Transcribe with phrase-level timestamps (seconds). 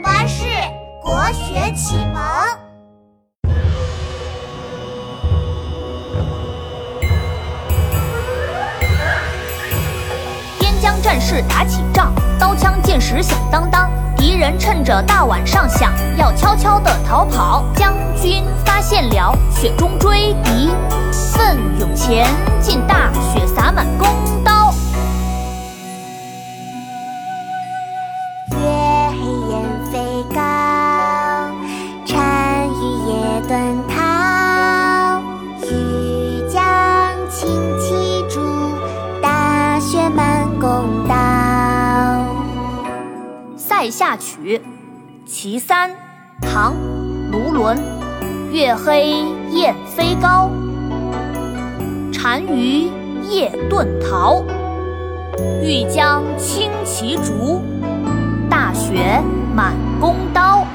[0.00, 0.44] 巴士
[1.02, 2.22] 国学启蒙。
[10.58, 20.70] 边疆战士打起仗，刀枪剑石响当当，敌人趁着大晚上想要悄悄的逃跑，将军发现了，雪中追敌，
[21.12, 22.26] 奋勇前
[22.60, 23.10] 进，大
[33.48, 33.56] 遁
[33.88, 35.22] 逃。
[35.62, 37.48] 欲将轻
[37.80, 38.42] 骑逐，
[39.22, 41.14] 大雪满弓刀。
[43.56, 44.58] 《塞下曲·
[45.26, 45.90] 其三》
[46.42, 46.74] 唐·
[47.32, 47.78] 卢纶。
[48.52, 49.14] 月黑
[49.50, 50.50] 雁飞高，
[52.12, 52.90] 单于
[53.30, 54.42] 夜遁逃。
[55.62, 57.62] 欲将轻骑逐，
[58.50, 59.22] 大雪
[59.54, 60.66] 满弓刀。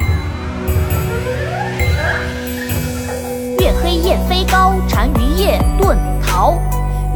[4.14, 6.56] 雁飞高，单于夜遁逃。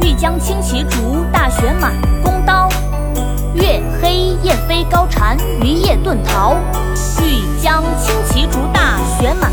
[0.02, 2.68] 欲将轻骑逐，大雪满弓刀。
[3.54, 6.56] 月黑雁飞高，单于夜遁逃。
[7.22, 9.47] 欲将轻骑逐，大雪满。